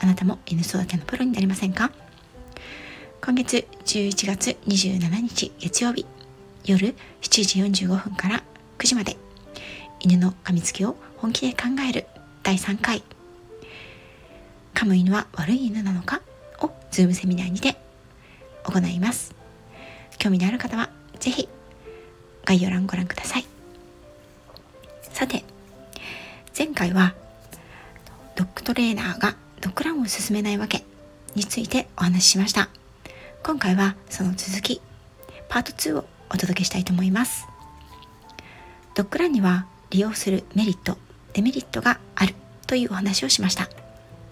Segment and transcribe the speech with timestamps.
[0.00, 1.90] あなたも犬育てのプロになりませんか？
[3.22, 6.06] 今月11月27日月曜日
[6.64, 8.42] 夜7時45分から
[8.78, 9.16] 9時まで
[10.00, 12.06] 犬の噛みつきを本気で考える
[12.42, 13.02] 第3回。
[14.74, 16.20] 噛む犬は悪い犬なのか？
[16.60, 17.76] をズームセミナーにて
[18.64, 19.34] 行います。
[20.18, 21.48] 興味のある方は是非
[22.44, 23.46] 概要欄ご覧ください。
[25.02, 25.44] さて
[26.56, 27.14] 前回は
[28.34, 29.34] ドッグトレーナーが
[29.66, 30.84] ドッグランを進めないわけ
[31.34, 32.68] についてお話ししました。
[33.42, 34.80] 今回はその続き
[35.48, 37.48] パート2をお届けしたいと思います。
[38.94, 40.96] ドッグランには利用するメリット
[41.32, 42.36] デメリットがある
[42.68, 43.68] というお話をしました。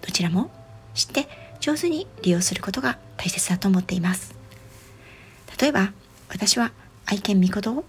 [0.01, 0.51] どちらも
[0.93, 1.27] 知って
[1.59, 4.33] 上手に利用することが大切だと思っています。
[5.59, 5.91] 例えば
[6.29, 6.71] 私は
[7.07, 7.83] 愛犬ミコトを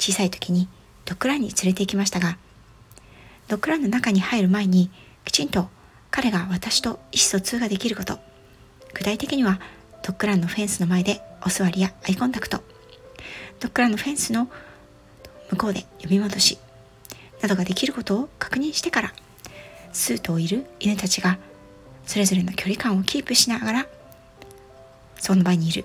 [0.00, 0.66] 小さい時に
[1.04, 2.36] ドッグランに連れて行きましたが
[3.46, 4.90] ドッグランの中に入る前に
[5.24, 5.68] きちんと
[6.14, 8.20] 彼が私と意思疎通ができること。
[8.92, 9.58] 具体的には
[10.04, 12.62] ドッグランのフェンスの前でお座りやアイコンタクト。
[13.58, 14.48] ドッグランのフェンスの
[15.50, 16.58] 向こうで呼び戻し。
[17.42, 19.12] などができることを確認してから
[19.92, 21.36] 数頭いる犬たちが
[22.06, 23.86] それぞれの距離感をキープしながら
[25.18, 25.84] その場にいる。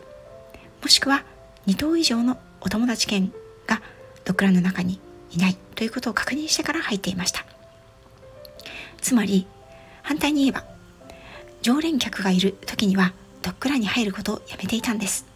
[0.84, 1.24] もしくは
[1.66, 3.34] 2頭以上のお友達犬
[3.66, 3.82] が
[4.26, 7.48] ドッグランの中にいないということを確認してから入っていました。
[9.02, 9.48] つまり
[10.10, 10.64] 反対に言えば
[11.62, 15.28] 常連客がいる時にはドッグランに入ることをやめていたんです。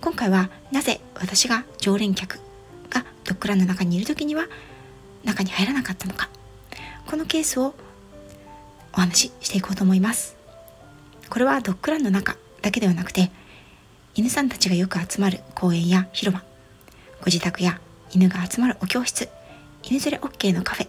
[0.00, 2.40] 今回はなぜ私が常連客
[2.88, 4.46] がドッグランの中にいる時には
[5.24, 6.30] 中に入らなかったのか。
[7.06, 7.74] このケースを
[8.94, 10.36] お話ししていこうと思います。
[11.28, 13.30] これはドッグランの中だけではなくて
[14.14, 16.42] 犬さんたちがよく集まる公園や広場
[17.20, 17.78] ご自宅や
[18.10, 19.28] 犬が集まるお教室
[19.82, 20.88] 犬連れ OK のカフェ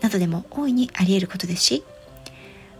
[0.00, 1.84] などでも大いにあり得ることですし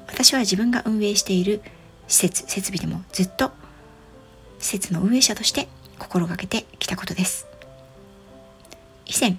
[0.06, 1.62] 私は自分が運営している
[2.08, 3.52] 施設設備でもずっと
[4.58, 5.68] 施設の運営者として
[5.98, 7.46] 心がけてきたことです。
[9.06, 9.36] 以前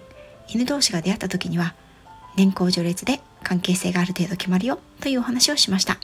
[0.47, 1.75] 犬同士が出会った時には
[2.35, 5.97] 年功序列で関係性がある程度決まるよというお話をしました。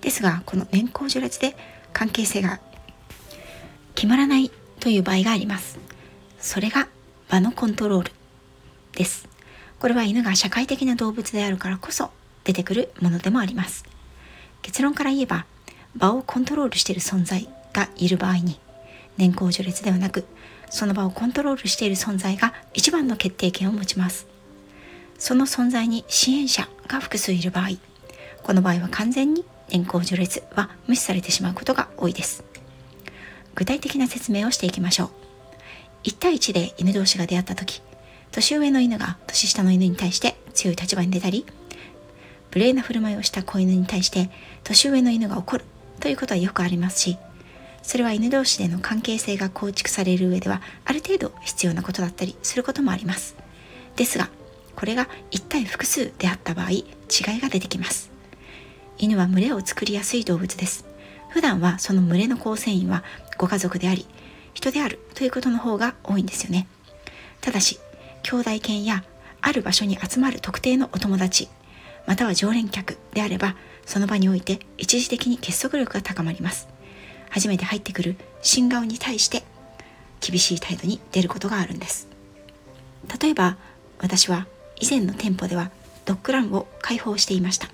[0.00, 1.56] ですがこの年功序列で
[1.92, 2.60] 関係性が
[3.94, 4.50] 決まらない
[4.80, 5.78] という場合があります。
[6.38, 6.88] それが
[7.28, 8.12] 場のコントロール
[8.92, 9.28] です。
[9.78, 12.10] これは犬が社会的な動物であるからこそ
[12.44, 13.84] 出てくるものでもあります。
[14.62, 15.46] 結論から言えば
[15.96, 18.58] 場をコントロールしている存在がいる場合に
[19.16, 20.24] 年功序列ではなく
[20.70, 24.26] その場をコントロールしている存在が一番の決定権を持ちます。
[25.18, 27.68] その存在に支援者が複数いる場合
[28.42, 32.44] この場合は完全に年功序列は無視されてしまうことが多いです。
[33.54, 35.10] 具体的な説明をしていきましょう。
[36.04, 37.80] 1対1で犬同士が出会った時
[38.30, 41.46] 年上の犬が年下の犬に対して強い立場に出たり
[42.54, 44.30] 無礼な振る舞いをした子犬に対して
[44.62, 45.64] 年上の犬が怒る
[46.00, 47.18] ということはよくありますし
[47.82, 53.36] それは犬同士での関係性が構築される上ではある程度必要なことだったりすることもあります。
[53.96, 54.30] ですが
[54.74, 56.84] これが1対複数であった場合違
[57.36, 58.10] いが出てきます。
[58.96, 60.86] 犬は群れを作りやすい動物です。
[61.28, 63.04] 普段はその群れの構成員は
[63.36, 64.06] ご家族であり
[64.54, 66.66] 人であるということの方が多いんですよね。
[67.42, 67.80] ただし
[68.22, 69.04] 兄弟犬や
[69.42, 71.50] ある場所に集まる特定のお友達
[72.06, 73.56] または常連客であれば
[73.86, 76.68] その場において一時的に結束力が高まります。
[77.30, 79.42] 初めて入ってくる新顔に対して
[80.20, 82.08] 厳しい態度に出ることがあるんです。
[83.20, 83.56] 例えば
[83.98, 84.46] 私は
[84.80, 85.70] 以前の店舗では
[86.04, 87.68] ドッグランを開放していました。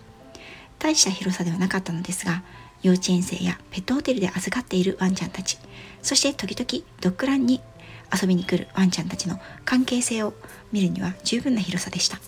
[0.78, 2.42] 大した広さではなかったのですが
[2.82, 5.58] 幼稚園生やペットホテルで預かっているワンちゃんたち。
[6.02, 7.60] そして時々ドッグランに
[8.10, 10.32] 遊びに来るワンちゃんたちの関係性を
[10.72, 12.18] 見るには十分な広さでした。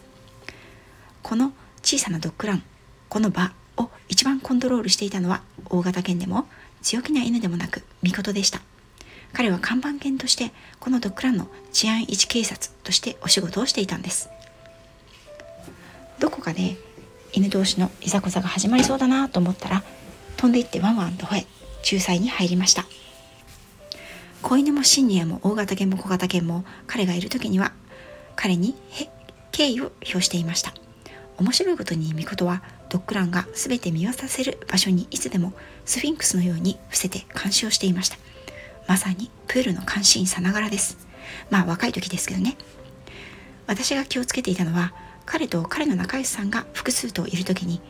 [1.22, 1.52] この
[1.92, 2.62] 小さなドッグラン
[3.10, 6.46] この場を一番コントロールしていたのは大型犬でも
[6.80, 8.62] 強気な犬でもなく見事でした。
[9.34, 14.30] 彼は看板犬としてこのドッグランの治安維持警察としてお仕事をしていたんです。
[16.18, 16.78] どこかで
[17.34, 19.82] 犬同士のいざこざが始まりそうだなと思ったら
[20.38, 21.46] 飛んでいってワンワンと吠え
[21.84, 22.86] 仲裁に入りました。
[24.40, 27.74] 子犬もシニアも大型犬も小型犬も彼がいる時には
[28.34, 28.74] 彼に
[29.50, 30.72] 敬意を表していました。
[31.38, 35.52] 面白いことにミコトはドッグランが全て見渡せる場所にいつでも
[35.84, 38.18] スフィンクスのように伏せて監視をしていました。
[38.86, 40.98] まさにプールの監視員さながらです。
[41.50, 42.56] まあ若い時ですけどね。
[43.66, 44.92] 私が気をつけていたのは
[45.24, 47.80] 彼と彼の仲良しさんが複数といる時に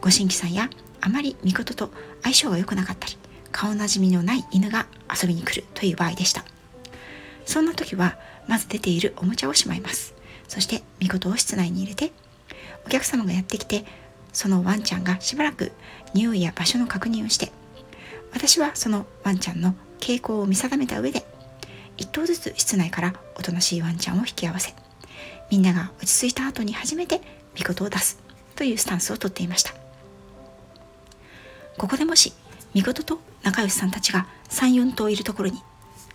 [0.00, 0.68] ご新規さんや
[1.00, 1.90] あまり御事と
[2.22, 3.16] 相性が良くなかったり
[3.50, 6.44] 顔なじみのない犬が遊びに来るという場合でした。
[7.44, 8.16] そんな時は
[8.46, 10.14] まず出ているおもちゃをしまいます。
[10.48, 12.12] そして御事を室内に入れて
[12.86, 13.84] お客様がやってきて
[14.32, 15.72] そのワンちゃんがしばらく
[16.14, 17.52] 匂いや場所の確認をして
[18.32, 21.24] 私はそのワンちゃんの傾向を見定めた上で
[21.98, 24.74] 1頭ずつ室内からおとなしいワンちゃんを引き合わせ
[25.50, 27.20] みんなが落ち着いた後に初めて
[27.58, 28.18] 御事を出す
[28.56, 29.74] というスタンスをとっていました。
[31.78, 32.32] ここでもし
[32.74, 35.62] 御事と仲良しさんたちが34頭いるところに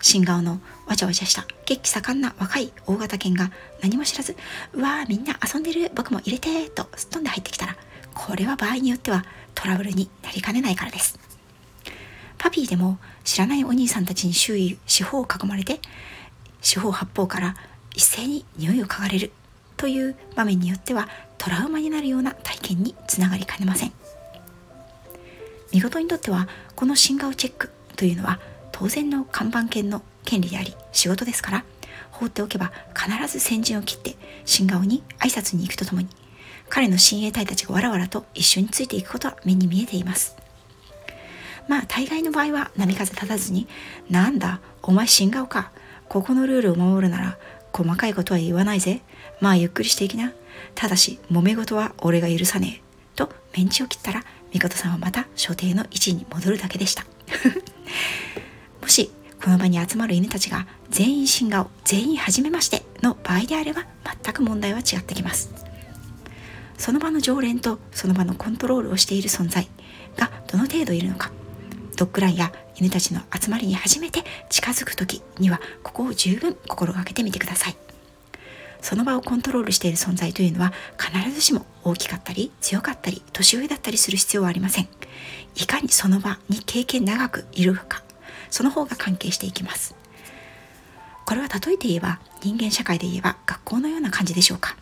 [0.00, 3.50] 新顔のわちゃわちゃした血気盛んな若い大型犬が
[3.82, 4.36] 何も知らず
[4.72, 7.76] 「うわーみんな遊んでる僕も入れて」とすっ飛んで入ってきたら
[8.14, 9.24] これは場合によっては
[9.54, 11.18] トラブルになりかねないからです。
[12.38, 15.80] パピーでも知らないお兄さんたちに周囲四方を囲まれて
[16.62, 17.56] 四方八方から
[17.94, 19.32] 一斉に匂いを嗅がれる
[19.76, 23.92] という場面によってはトラウマになるような体験につながりかねません。
[25.72, 28.40] 見事にとってはこの新顔チェックというのは
[28.78, 31.64] 当然の看板犬の権利であり仕事ですから
[32.12, 34.14] 放っておけば必ず先陣を切って
[34.44, 36.06] 新顔に挨拶に行くとともに
[36.68, 40.36] 彼の親衛隊たちがわらわらと一緒についていくことは目に見えています。
[41.66, 43.66] まあ大概の場合は波風立たずに
[44.08, 45.72] 「なんだお前新顔か
[46.08, 47.38] ここのルールを守るなら
[47.72, 49.02] 細かいことは言わないぜ
[49.40, 50.32] まあゆっくりしていきな
[50.76, 52.82] ただし揉め事は俺が許さねえ」
[53.16, 54.22] とメンチを切ったら
[54.52, 57.04] 美琴さんはまた所定の位置に戻るだけでした。
[58.88, 59.10] もし
[59.44, 63.84] この場に集まる犬たちが全員新顔全員初めましての場合であれば
[64.24, 65.52] 全く問題は違ってきます。
[66.78, 69.68] その場の常連とその場のコントロールをしている存在
[70.16, 71.30] がどの程度いるのか。
[71.98, 77.76] ドッグランや犬たちの集まりに初めて近づく時にはここを十分心がけてみてください。
[78.80, 84.88] その場をコントロールしている存在というのは必ずしも大きかったり強かったり年上だったりする必要はありません。
[85.56, 88.07] いかにその場に経験長くいるか。
[88.50, 89.94] その方が関係していきます。
[91.26, 94.76] これは例えて言えば人間社会で言えば学校のような感じでしょうか。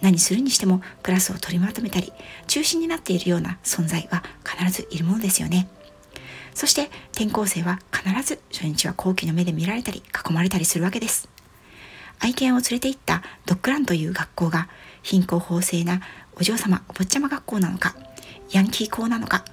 [0.00, 2.12] 何するにしてもクラスを取りまとめたり
[2.46, 5.68] 中心になっているような存在は必ずいるものですよね。
[6.54, 11.28] そして転校生は必ず初日は好奇の目で見られたり囲まれたりするわけです。
[12.20, 14.68] 愛犬を連れて行ったドッグランという学校が
[15.02, 16.00] 貧困法制な
[16.36, 17.94] お嬢様お坊ちゃま学校なのか
[18.50, 19.44] ヤンキー校なのか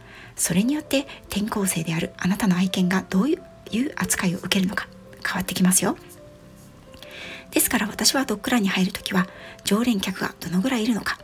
[0.42, 3.40] それによって転校生であるあなたの愛犬がどういう
[3.96, 4.88] 扱いを受けるのか
[5.24, 5.96] 変わってきますよ。
[7.52, 9.28] ですから私はドッグランに入るときは
[9.66, 11.20] 常連客がどのぐらいいるのか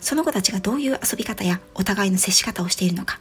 [0.00, 3.18] その子たちがどういう遊び方やお互いの接し方をしているのか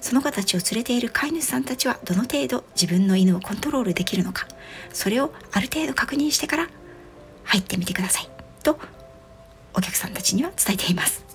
[0.00, 4.48] その子たちを連れている飼い主さんたちはどの程度自分の犬をコントロールできるのか
[4.90, 6.68] それをある程度確認してから
[7.44, 8.28] 入ってみてください
[8.62, 8.78] と
[9.74, 11.26] お客さんたちには伝えています。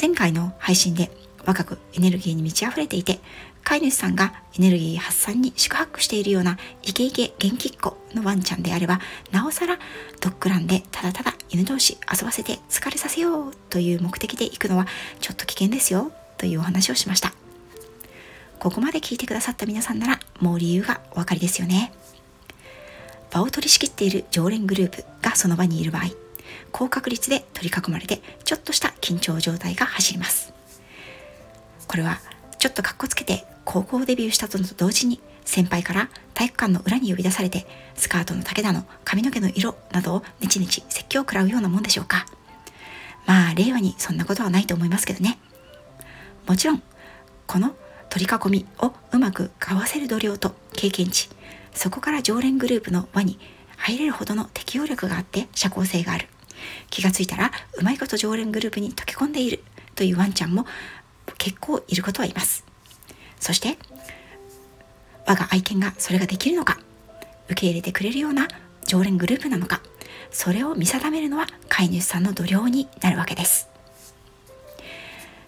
[0.00, 1.10] 前回の配信で
[1.44, 3.20] 若くエネルギーに満ち溢れていて
[3.64, 9.00] 飼い主さんがエネルギー発散に宿泊しているようなイケイケ元気っ子のワンちゃんであれば
[9.30, 9.78] なおさら
[10.20, 14.86] ドッグランでただただ犬同士遊ばせて疲れさせようという目的で行くのは
[15.20, 17.32] ちょっと危険ですよというお話をしました。
[18.58, 21.92] ここまで聞いてくださった皆さんならもう理由がお分かりですよね。
[23.30, 26.02] 場を取り仕切っている常連グループがその場にいる場合
[26.72, 30.59] 高確率で取り囲まれてちょっとした緊張状態が走ります。
[31.90, 32.20] これは
[32.60, 37.66] ちょっとかっこつけて高校デビューしたとのと同時に先輩から体育館の裏に呼び出されて
[37.96, 42.26] スカートの丈だの髪の毛の色などをネチネチ説教を食らうようなもんでしょうか。
[43.26, 45.40] まあ令和にそんなことはないと思いますけどね。
[46.46, 46.82] もちろん
[47.48, 47.74] この
[48.08, 51.28] 取り囲みをうまくかわせる度量と経験値
[51.74, 53.40] そこから常連グループの輪に
[53.76, 56.28] 入れるほどの適応力があって社交性がある。
[56.88, 59.64] 気がついたらうまいこと常連グループに溶け込んでいる
[59.96, 60.66] というワンちゃんも
[61.40, 62.64] 結構いることはいます。
[63.40, 63.78] そして
[65.26, 66.78] 我が愛犬がそれができるのか
[67.46, 68.46] 受け入れてくれるような
[68.86, 69.80] 常連グループなのか
[70.30, 73.70] それを見定めるのは飼い主さんの度量になるわけです。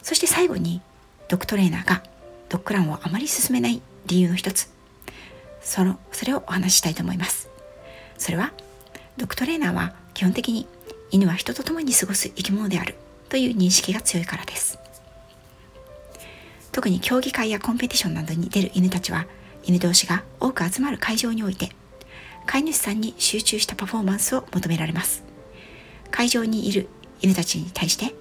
[0.03, 0.81] そして最後に
[1.29, 2.03] ドッグトレーナーが
[2.49, 4.71] ドッグランをあまり進めない理由の一つ
[5.61, 7.51] そのそれをお話ししたいと思います。
[8.17, 8.53] それは
[9.19, 10.67] ドッグトレーナーは基本的に
[11.11, 12.95] 犬は人と共に過ごす生き物である
[13.29, 14.82] という認識が強いからです。
[16.73, 19.27] 特に競技会やコンペティションなどに出る犬たちは
[19.65, 21.71] 犬同士が多く集まる会場において
[22.47, 25.23] 飼い主さんに集中したパフォーマンスを求められます。
[26.11, 26.89] 会場にいる
[27.21, 28.15] 犬たちに対して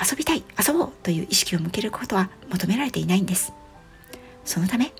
[0.00, 3.52] 遊びたい遊ぼうという意識を向けることは求められていないんです。
[4.44, 4.92] そのため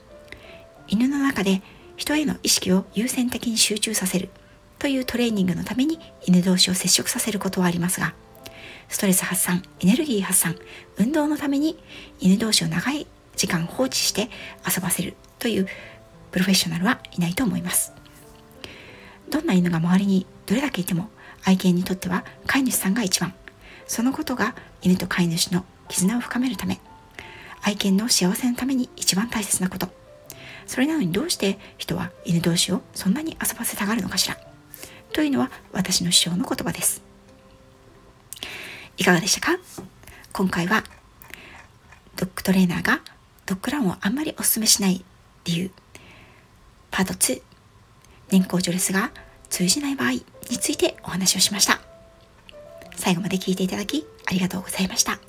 [0.89, 1.63] 犬の中で
[1.97, 4.29] 人への意識を優先的に集中させる
[4.79, 8.15] というトレーニングのために犬同士を接触させることはありますが
[8.89, 10.57] ストレス発散エネルギー発散
[10.97, 11.79] 運動のために
[12.21, 14.29] 犬同士を長い時間放置して
[14.67, 15.67] 遊ばせるという
[16.31, 17.93] プロフェッショナルはいないと思います
[19.31, 21.09] どんな犬が周りにどれだけいても
[21.45, 23.35] 愛犬にとっては飼い主さんが一番
[23.87, 26.81] そのことが犬と飼い主の絆を深めるため
[27.63, 29.89] 愛犬の幸せのために一番大切なこと
[30.69, 34.37] それなのにどうして人は犬同士をそんなに遊ばせたがるのかしら。
[35.15, 37.08] というのは私の師匠の言葉です。
[38.99, 39.59] いかがでしたか？
[40.33, 40.83] 今回は
[42.17, 43.01] ドッグトレーナーが
[43.47, 45.05] ドッグランをあんまりお勧めしない
[45.45, 45.71] 理由。
[46.91, 47.41] パート2
[48.31, 49.13] 年功序列が
[49.49, 50.25] 通じない場合に
[50.61, 51.81] ついてお話をしました。
[52.97, 55.21] 最後まで聞いていただきありがとうございました。